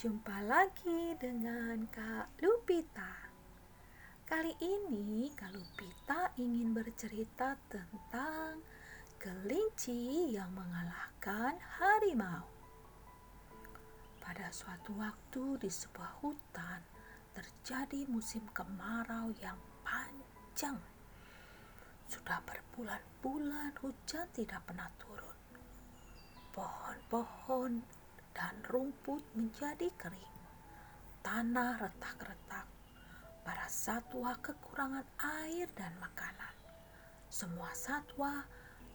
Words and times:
Jumpa 0.00 0.48
lagi 0.48 1.12
dengan 1.20 1.84
Kak 1.92 2.40
Lupita. 2.40 3.28
Kali 4.24 4.56
ini 4.64 5.28
Kak 5.36 5.52
Lupita 5.52 6.32
ingin 6.40 6.72
bercerita 6.72 7.52
tentang 7.68 8.64
kelinci 9.20 10.32
yang 10.32 10.48
mengalahkan 10.56 11.60
harimau. 11.76 12.48
Pada 14.24 14.48
suatu 14.48 14.96
waktu 14.96 15.60
di 15.60 15.68
sebuah 15.68 16.24
hutan 16.24 16.80
terjadi 17.36 18.08
musim 18.08 18.48
kemarau 18.56 19.36
yang 19.44 19.60
panjang. 19.84 20.80
Sudah 22.08 22.40
berbulan-bulan 22.48 23.76
hujan 23.84 24.24
tidak 24.32 24.64
pernah 24.64 24.88
turun. 24.96 25.36
Pohon-pohon 26.56 27.99
dan 28.34 28.54
rumput 28.70 29.22
menjadi 29.34 29.90
kering. 29.98 30.34
Tanah 31.20 31.80
retak-retak. 31.82 32.66
Para 33.40 33.66
satwa 33.66 34.36
kekurangan 34.40 35.06
air 35.20 35.66
dan 35.74 35.92
makanan. 35.98 36.54
Semua 37.30 37.72
satwa 37.72 38.44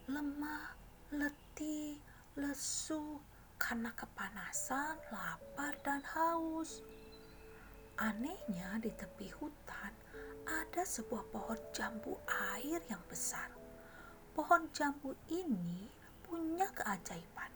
lemah, 0.06 0.76
letih, 1.14 1.98
lesu 2.38 3.18
karena 3.58 3.90
kepanasan, 3.96 5.00
lapar, 5.10 5.74
dan 5.82 6.04
haus. 6.04 6.84
Anehnya 7.96 8.76
di 8.84 8.92
tepi 8.92 9.32
hutan 9.40 9.94
ada 10.46 10.84
sebuah 10.84 11.26
pohon 11.32 11.58
jambu 11.72 12.20
air 12.54 12.84
yang 12.92 13.02
besar. 13.08 13.48
Pohon 14.36 14.68
jambu 14.76 15.16
ini 15.32 15.88
punya 16.28 16.68
keajaiban 16.76 17.55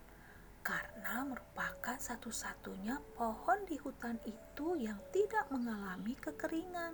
karena 0.69 1.25
merupakan 1.25 1.97
satu-satunya 1.97 3.01
pohon 3.17 3.65
di 3.65 3.73
hutan 3.81 4.21
itu 4.21 4.77
yang 4.77 5.01
tidak 5.09 5.49
mengalami 5.49 6.13
kekeringan. 6.13 6.93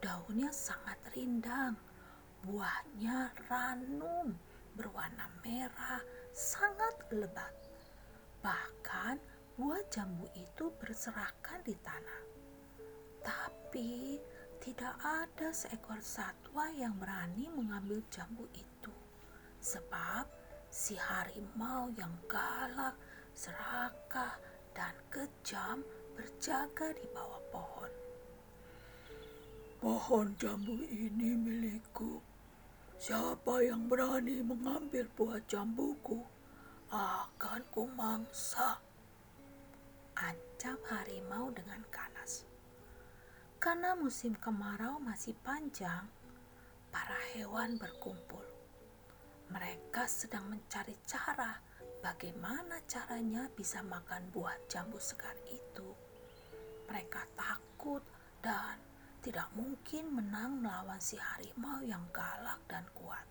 Daunnya 0.00 0.48
sangat 0.48 0.96
rindang, 1.12 1.76
buahnya 2.40 3.36
ranum, 3.52 4.32
berwarna 4.72 5.28
merah, 5.44 6.00
sangat 6.32 7.04
lebat. 7.12 7.52
Bahkan 8.40 9.20
buah 9.60 9.84
jambu 9.92 10.24
itu 10.32 10.72
berserakan 10.80 11.60
di 11.68 11.76
tanah. 11.84 12.22
Tapi 13.20 14.16
tidak 14.64 14.96
ada 15.04 15.52
seekor 15.52 16.00
satwa 16.00 16.72
yang 16.72 16.96
berani 16.96 17.44
mengambil 17.52 18.00
jambu 18.08 18.48
itu. 18.56 18.92
Sebab 19.60 20.43
si 20.74 20.98
harimau 20.98 21.86
yang 21.94 22.10
galak, 22.26 22.98
serakah, 23.30 24.34
dan 24.74 24.90
kejam 25.06 25.86
berjaga 26.18 26.90
di 26.98 27.06
bawah 27.14 27.38
pohon. 27.54 27.92
Pohon 29.78 30.34
jambu 30.34 30.74
ini 30.90 31.38
milikku. 31.38 32.18
Siapa 32.98 33.62
yang 33.62 33.86
berani 33.86 34.42
mengambil 34.42 35.06
buah 35.14 35.38
jambuku 35.46 36.18
akan 36.90 37.62
kumangsa. 37.70 38.82
Ancam 40.18 40.78
harimau 40.90 41.54
dengan 41.54 41.86
ganas. 41.94 42.50
Karena 43.62 43.94
musim 43.94 44.34
kemarau 44.34 44.98
masih 44.98 45.38
panjang, 45.46 46.10
para 46.90 47.18
hewan 47.34 47.78
berkumpul 47.78 48.53
mereka 49.54 50.10
sedang 50.10 50.50
mencari 50.50 50.98
cara 51.06 51.54
bagaimana 52.02 52.82
caranya 52.90 53.46
bisa 53.54 53.86
makan 53.86 54.26
buah 54.34 54.58
jambu 54.66 54.98
segar 54.98 55.38
itu. 55.46 55.94
Mereka 56.90 57.22
takut 57.38 58.02
dan 58.42 58.82
tidak 59.22 59.46
mungkin 59.54 60.10
menang 60.10 60.58
melawan 60.58 60.98
si 60.98 61.14
harimau 61.14 61.78
yang 61.86 62.02
galak 62.10 62.58
dan 62.66 62.82
kuat. 62.98 63.22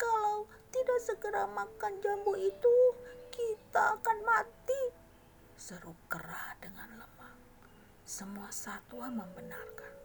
Kalau 0.00 0.48
tidak 0.72 0.98
segera 1.04 1.44
makan 1.44 2.00
jambu 2.00 2.32
itu, 2.40 2.76
kita 3.28 4.00
akan 4.00 4.18
mati. 4.24 4.82
Seru 5.60 5.92
kera 6.08 6.56
dengan 6.56 6.88
lemah. 7.04 7.36
Semua 8.02 8.48
satwa 8.48 9.12
membenarkan. 9.12 10.01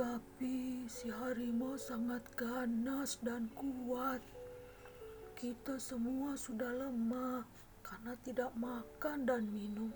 Tapi 0.00 0.88
si 0.88 1.12
harimau 1.12 1.76
sangat 1.76 2.24
ganas 2.32 3.20
dan 3.20 3.52
kuat. 3.52 4.24
Kita 5.36 5.76
semua 5.76 6.40
sudah 6.40 6.72
lemah 6.72 7.44
karena 7.84 8.16
tidak 8.24 8.48
makan 8.56 9.28
dan 9.28 9.44
minum. 9.52 9.92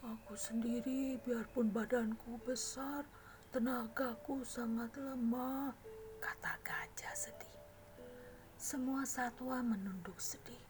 Aku 0.00 0.32
sendiri 0.32 1.20
biarpun 1.20 1.68
badanku 1.68 2.40
besar, 2.48 3.04
tenagaku 3.52 4.40
sangat 4.40 4.96
lemah, 4.96 5.76
kata 6.16 6.56
gajah 6.64 7.12
sedih. 7.12 7.60
Semua 8.56 9.04
satwa 9.04 9.60
menunduk 9.60 10.16
sedih. 10.16 10.64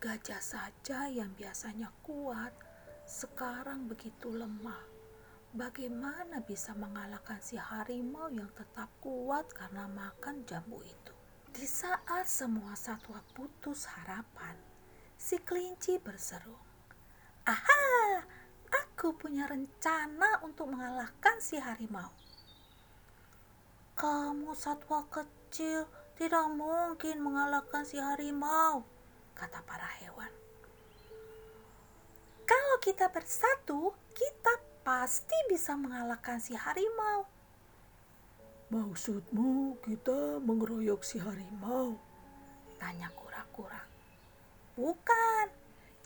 Gajah 0.00 0.40
saja 0.40 1.04
yang 1.12 1.28
biasanya 1.36 1.92
kuat, 2.00 2.56
sekarang 3.04 3.92
begitu 3.92 4.32
lemah 4.32 4.91
bagaimana 5.52 6.40
bisa 6.40 6.72
mengalahkan 6.72 7.36
si 7.44 7.60
harimau 7.60 8.32
yang 8.32 8.48
tetap 8.56 8.88
kuat 9.04 9.44
karena 9.52 9.84
makan 9.84 10.48
jambu 10.48 10.80
itu. 10.80 11.12
Di 11.52 11.68
saat 11.68 12.24
semua 12.24 12.72
satwa 12.72 13.20
putus 13.36 13.84
harapan, 13.84 14.56
si 15.20 15.36
kelinci 15.44 16.00
berseru, 16.00 16.56
"Aha, 17.44 18.24
aku 18.72 19.12
punya 19.12 19.44
rencana 19.44 20.40
untuk 20.40 20.72
mengalahkan 20.72 21.36
si 21.44 21.60
harimau." 21.60 22.08
"Kamu 23.92 24.56
satwa 24.56 25.04
kecil, 25.12 25.84
tidak 26.16 26.48
mungkin 26.48 27.20
mengalahkan 27.20 27.84
si 27.84 28.00
harimau," 28.00 28.88
kata 29.36 29.60
para 29.68 30.00
hewan. 30.00 30.32
"Kalau 32.48 32.76
kita 32.80 33.12
bersatu, 33.12 33.92
kita 34.16 34.71
pasti 34.82 35.34
bisa 35.46 35.78
mengalahkan 35.78 36.42
si 36.42 36.58
harimau. 36.58 37.26
Maksudmu 38.72 39.78
kita 39.86 40.42
mengeroyok 40.42 41.06
si 41.06 41.22
harimau? 41.22 41.94
Tanya 42.82 43.06
kura-kura. 43.14 43.78
Bukan, 44.74 45.46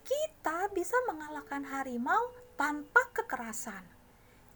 kita 0.04 0.68
bisa 0.76 0.98
mengalahkan 1.08 1.64
harimau 1.64 2.30
tanpa 2.60 3.00
kekerasan. 3.16 3.82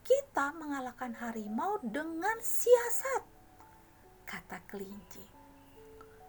Kita 0.04 0.52
mengalahkan 0.58 1.14
harimau 1.16 1.78
dengan 1.81 2.34
siasat, 2.42 3.22
kata 4.26 4.58
kelinci. 4.66 5.22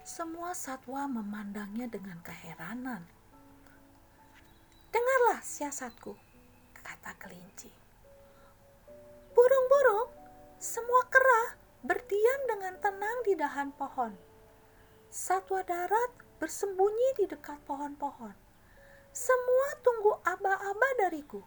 Semua 0.06 0.54
satwa 0.54 1.10
memandangnya 1.10 1.90
dengan 1.90 2.22
keheranan. 2.22 3.02
Dengarlah 4.94 5.42
siasatku, 5.42 6.14
semua 10.72 11.04
kera 11.12 11.60
berdiam 11.84 12.42
dengan 12.48 12.80
tenang 12.80 13.28
di 13.28 13.36
dahan 13.36 13.76
pohon. 13.76 14.16
Satwa 15.12 15.60
darat 15.68 16.16
bersembunyi 16.40 17.20
di 17.20 17.26
dekat 17.28 17.60
pohon-pohon. 17.68 18.32
Semua 19.12 19.68
tunggu 19.84 20.16
aba-aba 20.24 20.90
dariku. 20.96 21.44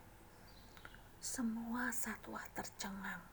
Semua 1.25 1.89
satwa 1.89 2.45
tercengang. 2.53 3.25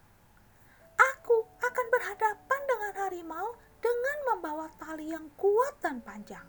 Aku 0.95 1.43
akan 1.59 1.87
berhadapan 1.91 2.61
dengan 2.71 2.93
harimau 2.95 3.59
dengan 3.83 4.17
membawa 4.31 4.71
tali 4.79 5.11
yang 5.11 5.27
kuat 5.35 5.75
dan 5.83 5.99
panjang. 5.99 6.47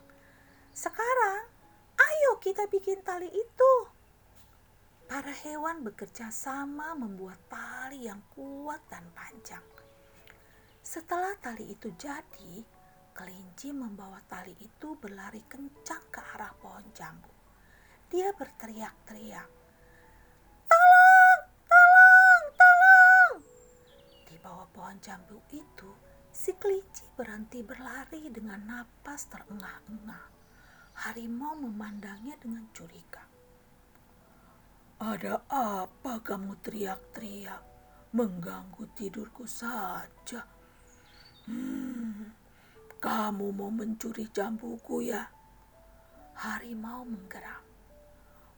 Sekarang, 0.70 1.50
ayo 1.98 2.38
kita 2.38 2.70
bikin 2.70 3.02
tali 3.02 3.26
itu. 3.26 3.74
Para 5.12 5.28
hewan 5.44 5.84
bekerja 5.84 6.32
sama 6.32 6.96
membuat 6.96 7.36
tali 7.52 8.08
yang 8.08 8.24
kuat 8.32 8.80
dan 8.88 9.04
panjang. 9.12 9.60
Setelah 10.80 11.36
tali 11.36 11.68
itu 11.68 11.92
jadi, 12.00 12.64
kelinci 13.12 13.76
membawa 13.76 14.24
tali 14.24 14.56
itu 14.56 14.96
berlari 14.96 15.44
kencang 15.44 16.00
ke 16.08 16.16
arah 16.16 16.56
pohon 16.56 16.88
jambu. 16.96 17.28
Dia 18.08 18.32
berteriak-teriak, 18.32 19.48
"Tolong! 20.64 21.40
Tolong! 21.68 22.44
Tolong!" 22.56 23.34
Di 24.32 24.40
bawah 24.40 24.64
pohon 24.72 24.96
jambu 24.96 25.44
itu, 25.52 25.92
si 26.32 26.56
kelinci 26.56 27.04
berhenti 27.12 27.60
berlari 27.60 28.32
dengan 28.32 28.64
napas 28.64 29.28
terengah-engah. 29.28 30.24
Harimau 31.04 31.52
memandangnya 31.60 32.32
dengan 32.40 32.64
curiga. 32.72 33.31
Ada 35.02 35.42
apa 35.50 36.22
kamu 36.22 36.62
teriak-teriak? 36.62 37.58
Mengganggu 38.14 38.86
tidurku 38.94 39.42
saja. 39.50 40.46
Hmm, 41.42 42.30
kamu 43.02 43.50
mau 43.50 43.66
mencuri 43.66 44.30
jambuku 44.30 45.02
ya? 45.02 45.26
Harimau 46.38 47.02
menggeram. 47.02 47.66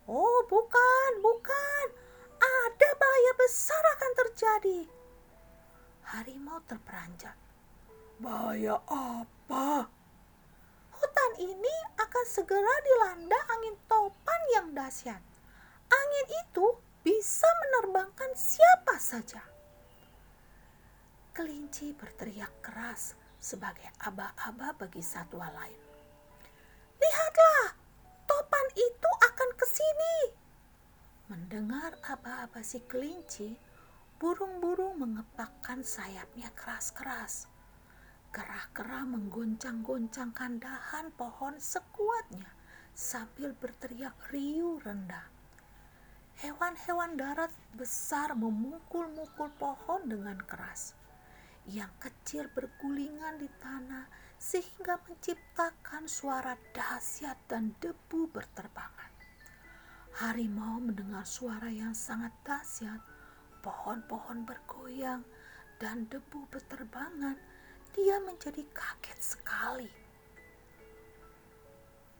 Oh, 0.05 0.45
bukan, 0.45 1.11
bukan. 1.25 1.87
Ada 2.37 2.89
bahaya 2.93 3.33
besar 3.41 3.83
akan 3.97 4.13
terjadi. 4.13 4.81
Harimau 6.13 6.61
terperanjat. 6.69 7.41
Bahaya 8.21 8.85
apa? 8.85 9.89
Hutan 10.93 11.33
ini 11.41 11.75
akan 11.97 12.25
segera 12.29 12.75
dilanda 12.85 13.41
angin 13.49 13.81
topan 13.89 14.41
yang 14.53 14.77
dahsyat. 14.77 15.34
Angin 16.15 16.47
itu 16.47 16.67
bisa 17.03 17.51
menerbangkan 17.67 18.39
siapa 18.39 19.03
saja. 19.03 19.43
Kelinci 21.35 21.91
berteriak 21.91 22.55
keras 22.63 23.19
sebagai 23.43 23.91
aba-aba 23.99 24.79
bagi 24.79 25.03
satwa 25.03 25.51
lain. 25.51 25.81
Lihatlah, 27.03 27.75
topan 28.31 28.67
itu 28.79 29.11
akan 29.27 29.51
ke 29.59 29.67
sini. 29.67 30.17
Mendengar 31.35 31.99
aba-aba 32.07 32.63
si 32.63 32.79
kelinci, 32.87 33.59
burung-burung 34.23 34.95
mengepakkan 35.03 35.83
sayapnya 35.83 36.55
keras-keras. 36.55 37.51
Kerah-kerah 38.31 39.03
menggoncang-goncangkan 39.03 40.63
dahan 40.63 41.11
pohon 41.19 41.59
sekuatnya 41.59 42.55
sambil 42.95 43.51
berteriak 43.59 44.15
riuh 44.31 44.79
rendah. 44.79 45.34
Hewan-hewan 46.43 47.15
darat 47.15 47.55
besar 47.79 48.35
memukul-mukul 48.35 49.55
pohon 49.55 50.03
dengan 50.11 50.39
keras 50.43 50.99
yang 51.71 51.91
kecil 51.97 52.51
bergulingan 52.53 53.41
di 53.41 53.49
tanah 53.63 54.05
sehingga 54.37 55.01
menciptakan 55.09 56.05
suara 56.05 56.59
dahsyat 56.77 57.39
dan 57.49 57.73
debu 57.81 58.29
berterbangan. 58.29 59.11
Harimau 60.21 60.79
mendengar 60.79 61.25
suara 61.27 61.73
yang 61.73 61.97
sangat 61.97 62.31
dahsyat, 62.45 63.01
pohon-pohon 63.65 64.45
bergoyang 64.45 65.25
dan 65.81 66.07
debu 66.07 66.45
berterbangan. 66.53 67.35
Dia 67.95 68.21
menjadi 68.21 68.63
kaget 68.75 69.21
sekali. 69.23 69.91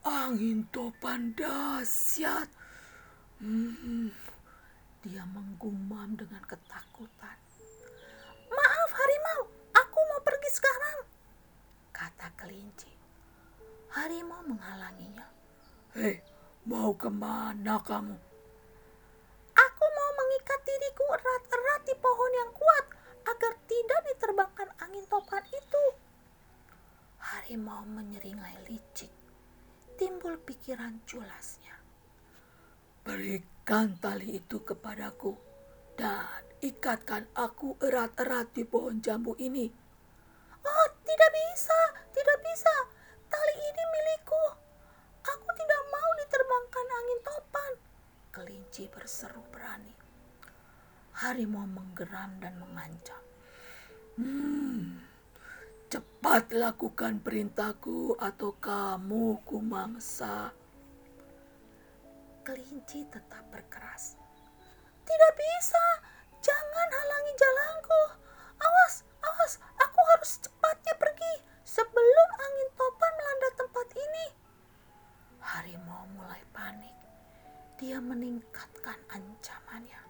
Angin 0.01 0.65
topan 0.73 1.37
dahsyat. 1.37 2.49
Hmm, 3.35 4.07
dia 5.03 5.27
menggumam 5.27 6.15
dengan 6.15 6.39
ketakutan. 6.47 7.37
Maaf 8.47 8.89
harimau, 8.95 9.41
aku 9.75 9.99
mau 10.07 10.21
pergi 10.23 10.49
sekarang, 10.55 10.99
kata 11.91 12.31
kelinci. 12.39 12.87
Harimau 13.91 14.39
menghalanginya. 14.47 15.27
Hei, 15.95 16.23
mau 16.63 16.95
ke 16.95 17.11
mana 17.11 17.75
kamu? 17.83 18.15
Aku 19.55 19.85
mau 19.87 20.11
mengikat 20.15 20.59
diriku 20.63 21.03
erat-erat 21.15 21.81
di 21.87 21.95
pohon 21.99 22.31
yang 22.39 22.51
kuat 22.55 22.85
agar 23.35 23.51
tidak 23.67 24.01
diterbangkan 24.13 24.69
angin 24.79 25.03
topan 25.11 25.43
itu. 25.51 25.83
Harimau 27.19 27.83
menyeringai 27.83 28.63
licik. 28.67 29.11
Timbul 29.95 30.39
pikiran 30.43 30.99
culasnya. 31.07 31.64
Berikan 33.05 34.01
tali 34.01 34.41
itu 34.41 34.65
kepadaku 34.65 35.37
dan 35.93 36.41
ikatkan 36.57 37.29
aku 37.37 37.77
erat-erat 37.77 38.49
di 38.49 38.65
pohon 38.65 38.97
jambu 38.97 39.37
ini. 39.37 39.69
Oh, 40.65 40.87
tidak 41.05 41.29
bisa, 41.29 41.79
tidak 42.09 42.41
bisa. 42.41 42.73
Tali 43.29 43.55
ini 43.61 43.83
milikku. 43.93 44.45
Aku 45.21 45.47
tidak 45.53 45.81
mau 45.93 46.09
diterbangkan 46.17 46.87
angin 46.97 47.19
topan. 47.21 47.71
Kelinci 48.33 48.89
berseru 48.89 49.45
berani. 49.53 49.93
Harimau 51.21 51.69
menggeram 51.69 52.41
dan 52.41 52.57
mengancam. 52.57 53.21
Hmm, 54.17 54.97
cepat 55.93 56.49
lakukan 56.57 57.21
perintahku 57.21 58.17
atau 58.17 58.57
kamu 58.57 59.45
kumangsa. 59.45 60.64
Kelinci 62.45 63.01
tetap 63.09 63.41
berkeras. 63.49 64.21
Tidak 65.01 65.33
bisa, 65.33 65.85
jangan 66.45 66.89
halangi 66.93 67.33
jalanku. 67.41 68.01
Awas, 68.61 69.01
awas, 69.25 69.57
aku 69.81 69.99
harus 70.13 70.37
cepatnya 70.45 70.93
pergi 71.01 71.33
sebelum 71.65 72.29
angin 72.37 72.69
topan 72.77 73.13
melanda 73.17 73.49
tempat 73.57 73.87
ini. 73.97 74.25
Harimau 75.41 76.05
mulai 76.13 76.45
panik. 76.53 76.93
Dia 77.81 77.97
meningkatkan 77.97 79.01
ancamannya. 79.09 80.05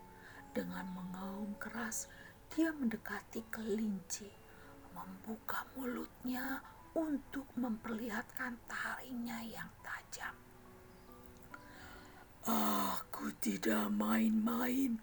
Dengan 0.52 0.92
mengaum 0.92 1.56
keras, 1.56 2.12
dia 2.52 2.76
mendekati 2.76 3.48
kelinci, 3.48 4.28
membuka 4.92 5.64
mulutnya 5.80 6.60
untuk 7.00 7.48
memperlihatkan 7.56 8.60
taringnya 8.68 9.40
yang 9.48 9.72
tajam. 9.80 10.45
Aku 12.46 13.34
tidak 13.42 13.90
main-main. 13.90 15.02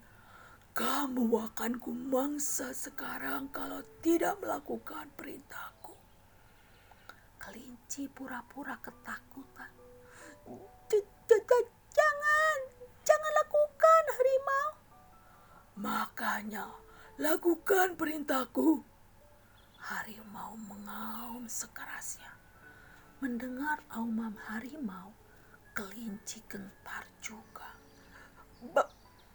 Kamu 0.71 1.27
akan 1.51 1.75
kumangsa 1.75 2.71
sekarang 2.71 3.51
kalau 3.51 3.83
tidak 3.99 4.39
melakukan 4.39 5.11
perintahku. 5.13 5.91
Kelinci 7.35 8.07
pura-pura 8.07 8.79
ketakutan. 8.79 9.69
Jangan, 11.93 12.57
jangan 13.03 13.33
lakukan 13.43 14.03
harimau. 14.15 14.69
Makanya, 15.77 16.65
lakukan 17.19 17.99
perintahku. 17.99 18.81
Harimau 19.83 20.55
mengaum 20.55 21.43
sekerasnya. 21.45 22.33
Mendengar 23.19 23.83
auman 23.91 24.33
harimau, 24.47 25.11
kelinci 25.73 26.37
gentar 26.45 27.01
juga. 27.17 27.65
Ba 28.61 28.85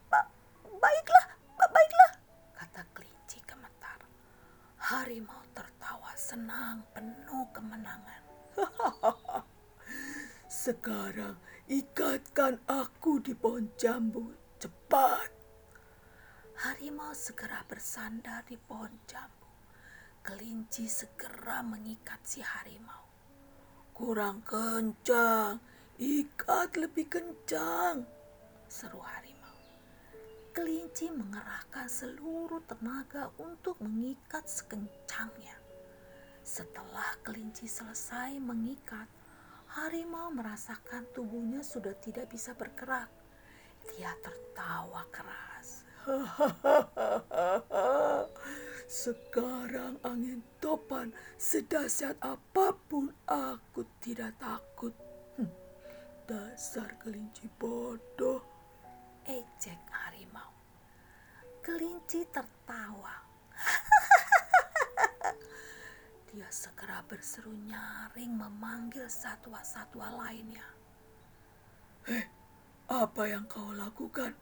ba 0.07 0.23
baiklah, 0.65 1.27
ba 1.59 1.67
baiklah, 1.67 2.13
kata 2.55 2.83
kelinci 2.95 3.43
gemetar. 3.43 3.99
Harimau 4.79 5.43
tertawa 5.51 6.15
senang 6.15 6.87
penuh 6.95 7.45
kemenangan. 7.51 8.23
Sekarang 10.63 11.35
ikatkan 11.67 12.63
aku 12.71 13.19
di 13.19 13.35
pohon 13.35 13.75
jambu. 13.75 14.31
Cepat. 14.63 15.31
Harimau 16.59 17.15
segera 17.15 17.67
bersandar 17.67 18.47
di 18.47 18.55
pohon 18.55 18.95
jambu. 19.11 19.51
Kelinci 20.23 20.87
segera 20.87 21.63
mengikat 21.67 22.23
si 22.23 22.43
harimau. 22.43 23.07
Kurang 23.95 24.43
kencang. 24.47 25.78
Ikat 25.99 26.79
lebih 26.79 27.11
kencang. 27.11 28.07
Seru 28.71 29.03
harimau. 29.03 29.59
Kelinci 30.55 31.11
mengerahkan 31.11 31.91
seluruh 31.91 32.63
tenaga 32.71 33.35
untuk 33.43 33.83
mengikat 33.83 34.47
sekencangnya. 34.47 35.59
Setelah 36.47 37.19
kelinci 37.27 37.67
selesai 37.67 38.39
mengikat, 38.39 39.11
harimau 39.75 40.31
merasakan 40.31 41.03
tubuhnya 41.11 41.67
sudah 41.67 41.99
tidak 41.99 42.31
bisa 42.31 42.55
bergerak. 42.55 43.11
Dia 43.91 44.15
tertawa 44.23 45.03
keras. 45.11 45.83
Sekarang 48.87 49.99
angin 50.07 50.47
topan 50.63 51.11
sedahsyat 51.43 52.23
apa 52.23 52.71
pun 52.87 53.11
aku 53.27 53.83
tidak 53.99 54.39
takut. 54.39 55.08
Dasar 56.29 56.93
kelinci 57.01 57.49
bodoh. 57.57 58.45
Ejek 59.25 59.81
harimau. 59.89 60.53
Kelinci 61.65 62.21
tertawa. 62.29 63.17
Dia 66.29 66.45
segera 66.53 67.01
berseru 67.09 67.49
nyaring 67.49 68.37
memanggil 68.37 69.09
satwa-satwa 69.09 70.21
lainnya. 70.21 70.69
Eh, 72.13 72.29
apa 72.93 73.25
yang 73.25 73.49
kau 73.49 73.73
lakukan? 73.73 74.37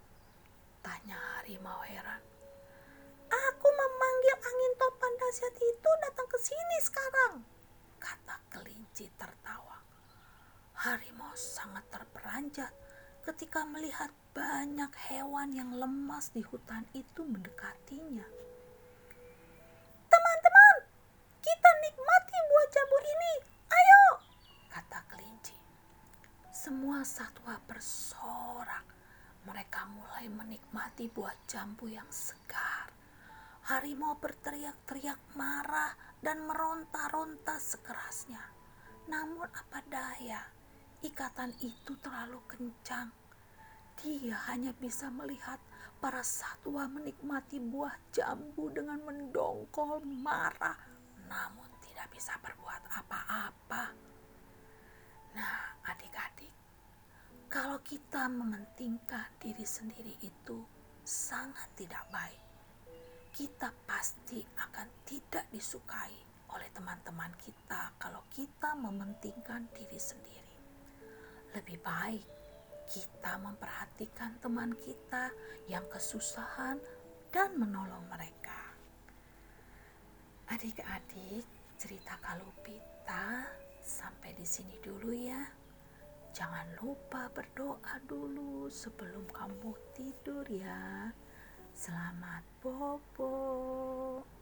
Tanya 0.82 1.14
harimau 1.38 1.86
heran. 1.86 2.18
Aku 3.30 3.68
memanggil 3.70 4.36
angin 4.42 4.72
topan 4.74 5.14
dahsyat 5.22 5.54
itu 5.54 5.90
datang 6.02 6.26
ke 6.26 6.38
sini 6.42 6.78
sekarang. 6.82 7.46
Kata 8.02 8.42
kelinci 8.50 9.06
tertawa. 9.14 9.75
Harimau 10.76 11.32
sangat 11.32 11.88
terperanjat 11.88 12.68
ketika 13.24 13.64
melihat 13.64 14.12
banyak 14.36 14.92
hewan 15.08 15.56
yang 15.56 15.72
lemas 15.72 16.28
di 16.36 16.44
hutan 16.44 16.84
itu 16.92 17.24
mendekatinya. 17.24 18.28
Teman-teman, 20.12 20.76
kita 21.40 21.70
nikmati 21.80 22.36
buah 22.36 22.66
jambu 22.68 22.98
ini. 23.08 23.34
Ayo, 23.72 24.04
kata 24.68 25.00
kelinci. 25.08 25.56
Semua 26.52 27.00
satwa 27.08 27.56
bersorak. 27.64 28.84
Mereka 29.48 29.80
mulai 29.88 30.28
menikmati 30.28 31.08
buah 31.08 31.48
jambu 31.48 31.88
yang 31.88 32.12
segar. 32.12 32.92
Harimau 33.72 34.20
berteriak-teriak 34.20 35.34
marah 35.40 35.96
dan 36.20 36.44
meronta-ronta 36.44 37.56
sekerasnya. 37.56 38.44
Namun 39.08 39.48
apa 39.50 39.80
daya, 39.88 40.55
ikatan 41.06 41.54
itu 41.62 41.94
terlalu 42.02 42.42
kencang. 42.50 43.10
Dia 44.02 44.36
hanya 44.50 44.74
bisa 44.76 45.08
melihat 45.08 45.62
para 46.02 46.20
satwa 46.20 46.84
menikmati 46.90 47.62
buah 47.62 47.94
jambu 48.12 48.68
dengan 48.74 49.00
mendongkol 49.06 50.04
marah, 50.04 50.76
namun 51.30 51.70
tidak 51.86 52.10
bisa 52.12 52.36
berbuat 52.42 52.82
apa-apa. 52.92 53.94
Nah, 55.32 55.80
adik-adik, 55.86 56.52
kalau 57.48 57.80
kita 57.80 58.28
mementingkan 58.28 59.30
diri 59.40 59.64
sendiri 59.64 60.18
itu 60.20 60.60
sangat 61.06 61.70
tidak 61.78 62.04
baik 62.10 62.46
kita 63.36 63.68
pasti 63.84 64.40
akan 64.40 64.88
tidak 65.04 65.44
disukai 65.52 66.16
oleh 66.56 66.72
teman-teman 66.72 67.28
kita 67.36 67.92
kalau 68.00 68.24
kita 68.32 68.72
mementingkan 68.72 69.68
diri 69.76 70.00
sendiri. 70.00 70.45
Lebih 71.54 71.78
baik 71.84 72.26
kita 72.86 73.38
memperhatikan 73.42 74.38
teman 74.38 74.70
kita 74.78 75.30
yang 75.66 75.82
kesusahan 75.90 76.78
dan 77.34 77.58
menolong 77.58 78.06
mereka. 78.06 78.74
Adik-adik, 80.46 81.42
cerita 81.74 82.14
Kalupita 82.22 83.50
sampai 83.82 84.30
di 84.38 84.46
sini 84.46 84.78
dulu 84.78 85.10
ya. 85.10 85.42
Jangan 86.30 86.78
lupa 86.78 87.26
berdoa 87.32 87.98
dulu 88.06 88.70
sebelum 88.70 89.26
kamu 89.34 89.72
tidur 89.96 90.46
ya. 90.46 91.10
Selamat 91.74 92.44
bobo. 92.62 94.35